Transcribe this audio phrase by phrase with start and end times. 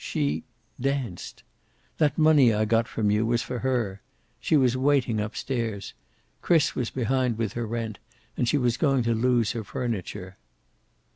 [0.03, 0.45] She
[0.79, 1.43] danced.
[1.99, 4.01] That money I got from you was for her.
[4.39, 5.93] She was waiting, up stairs.
[6.41, 7.99] Chris was behind with her rent,
[8.35, 10.37] and she was going to lose her furniture."